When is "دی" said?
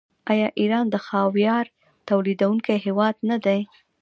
3.45-3.61